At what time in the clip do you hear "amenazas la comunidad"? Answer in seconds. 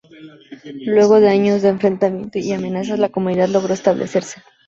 2.53-3.49